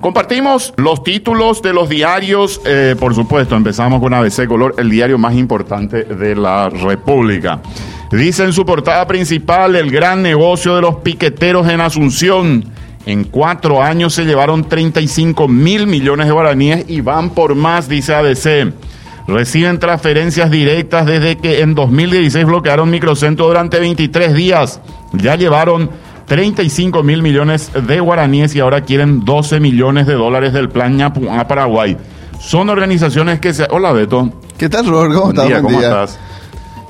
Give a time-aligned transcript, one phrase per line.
[0.00, 5.18] Compartimos los títulos de los diarios, eh, por supuesto, empezamos con ABC Color, el diario
[5.18, 7.60] más importante de la República.
[8.12, 12.64] Dice en su portada principal el gran negocio de los piqueteros en Asunción.
[13.06, 18.14] En cuatro años se llevaron 35 mil millones de guaraníes y van por más, dice
[18.14, 18.72] ABC.
[19.26, 24.80] Reciben transferencias directas desde que en 2016 bloquearon microcentro durante 23 días.
[25.12, 25.90] Ya llevaron
[26.28, 31.48] 35 mil millones de guaraníes y ahora quieren 12 millones de dólares del plan a
[31.48, 31.96] Paraguay.
[32.38, 33.66] Son organizaciones que se...
[33.70, 34.30] Hola Beto.
[34.56, 35.14] ¿Qué tal, Robert?
[35.14, 35.62] ¿Cómo, estás?
[35.62, 36.18] ¿Cómo estás?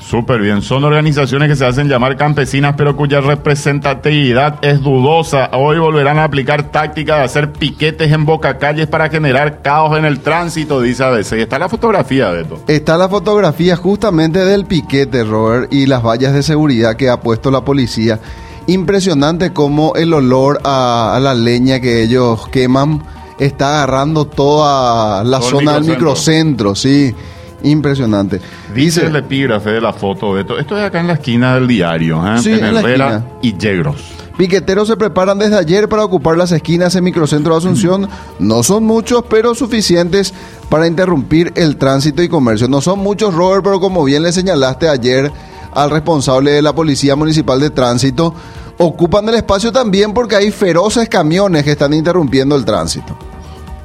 [0.00, 0.62] Súper bien.
[0.62, 5.50] Son organizaciones que se hacen llamar campesinas, pero cuya representatividad es dudosa.
[5.52, 10.20] Hoy volverán a aplicar tácticas de hacer piquetes en bocacalles para generar caos en el
[10.20, 11.34] tránsito, dice ABC.
[11.34, 12.62] Y está la fotografía de esto.
[12.66, 17.50] Está la fotografía justamente del piquete, Robert, y las vallas de seguridad que ha puesto
[17.50, 18.18] la policía.
[18.68, 23.02] Impresionante cómo el olor a, la leña que ellos queman
[23.38, 27.14] está agarrando toda la zona del microcentro, sí.
[27.62, 28.42] Impresionante.
[28.74, 30.58] Dice, el epígrafe de la foto de esto.
[30.58, 32.40] Esto es acá en la esquina del diario, ¿eh?
[32.44, 33.96] en, Herrera y Yegros.
[34.36, 38.08] Piqueteros se preparan desde ayer para ocupar las esquinas en Microcentro de Asunción.
[38.38, 40.34] No son muchos, pero suficientes
[40.68, 42.68] para interrumpir el tránsito y comercio.
[42.68, 45.32] No son muchos, Robert, pero como bien le señalaste ayer
[45.72, 48.34] al responsable de la Policía Municipal de Tránsito,
[48.78, 53.16] ocupan el espacio también porque hay feroces camiones que están interrumpiendo el tránsito.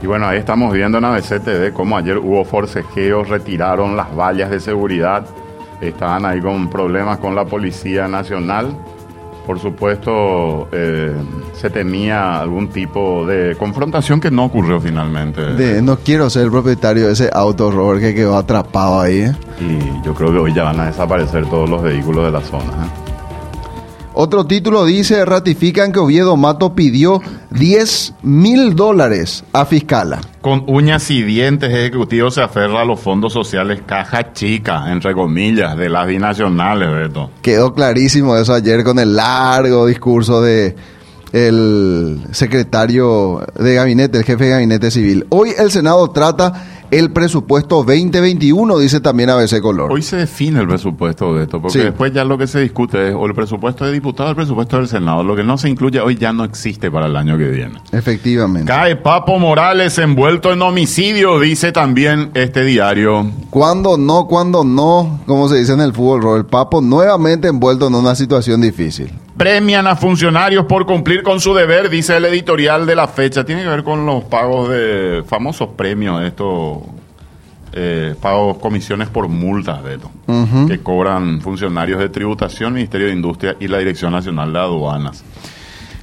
[0.00, 4.60] Y bueno, ahí estamos viendo en ABCTV cómo ayer hubo forcejeos, retiraron las vallas de
[4.60, 5.26] seguridad,
[5.80, 8.76] estaban ahí con problemas con la Policía Nacional.
[9.48, 11.10] Por supuesto, eh,
[11.54, 15.80] se temía algún tipo de confrontación que no ocurrió finalmente.
[15.80, 19.20] no quiero ser el propietario de ese auto, Robert, que quedó atrapado ahí.
[19.20, 19.32] ¿eh?
[19.58, 22.64] Y yo creo que hoy ya van a desaparecer todos los vehículos de la zona.
[22.64, 23.07] ¿eh?
[24.20, 30.20] Otro título dice, ratifican que Oviedo Mato pidió 10 mil dólares a Fiscala.
[30.40, 35.76] Con uñas y dientes, ejecutivo se aferra a los fondos sociales caja chica, entre comillas,
[35.76, 37.30] de las binacionales, Beto.
[37.42, 40.74] Quedó clarísimo eso ayer con el largo discurso de
[41.32, 45.26] el secretario de gabinete, el jefe de gabinete civil.
[45.28, 49.92] Hoy el Senado trata el presupuesto 2021, dice también ABC Color.
[49.92, 53.14] Hoy se define el presupuesto de esto, porque después ya lo que se discute es
[53.14, 55.22] o el presupuesto de diputado o el presupuesto del Senado.
[55.22, 57.80] Lo que no se incluye hoy ya no existe para el año que viene.
[57.92, 58.70] Efectivamente.
[58.70, 63.30] Cae Papo Morales envuelto en homicidio, dice también este diario.
[63.50, 67.94] Cuando no, cuando no, como se dice en el fútbol, el Papo nuevamente envuelto en
[67.94, 69.10] una situación difícil.
[69.38, 73.44] Premian a funcionarios por cumplir con su deber, dice el editorial de la fecha.
[73.44, 76.78] Tiene que ver con los pagos de famosos premios, estos
[77.72, 80.10] eh, pagos, comisiones por multas, de esto,
[80.66, 85.22] que cobran funcionarios de tributación, Ministerio de Industria y la Dirección Nacional de Aduanas.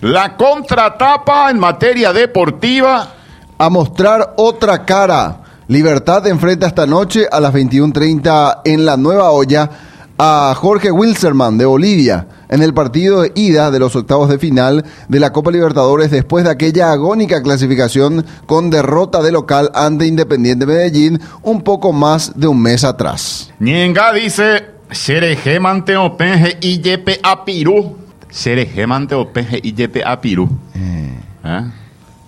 [0.02, 3.12] La contratapa en materia deportiva.
[3.58, 5.42] A mostrar otra cara.
[5.68, 9.70] Libertad enfrenta esta noche a las 21.30 en la Nueva Olla
[10.18, 14.86] a Jorge Wilserman de Bolivia en el partido de ida de los octavos de final
[15.10, 20.66] de la Copa Libertadores después de aquella agónica clasificación con derrota de local ante Independiente
[20.66, 23.52] Medellín un poco más de un mes atrás.
[23.60, 27.98] Nienga dice, Xeregemante openje y yepe a Pirú.
[29.16, 30.50] Openje y yepe a Pirú.
[30.76, 31.12] Eh.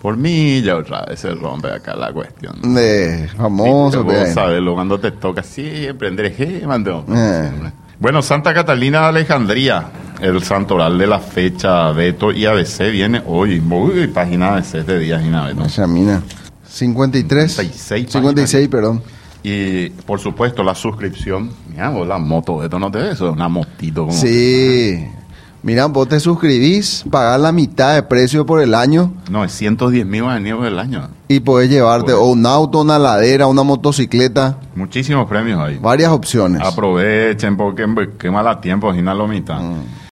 [0.01, 2.73] Por mí ya otra vez se rompe acá la cuestión.
[2.73, 4.03] De famoso.
[4.03, 7.51] Sí, vos cuando te toca siempre, Xeregemante eh.
[7.99, 9.85] Bueno, Santa Catalina de Alejandría,
[10.21, 13.59] el santoral de la fecha, Beto y ABC viene hoy.
[13.59, 16.21] Uy, página de 6 de días y nada, Esa mina.
[16.67, 17.51] 53.
[17.51, 18.11] 56.
[18.11, 19.01] 56, perdón.
[19.41, 21.49] Y por supuesto la suscripción.
[21.69, 24.01] Mira, vos la moto, esto no te ves, una motito.
[24.05, 25.07] Como sí.
[25.63, 29.11] Mira, vos te suscribís, pagás la mitad de precio por el año.
[29.29, 30.23] 910 mil
[30.55, 31.09] por el año.
[31.27, 34.57] Y podés llevarte o un auto, una ladera, una motocicleta.
[34.75, 35.77] Muchísimos premios ahí.
[35.81, 36.61] Varias opciones.
[36.61, 37.85] Aprovechen porque
[38.17, 39.59] quema la tiempo, la mitad.
[39.59, 39.97] Mm.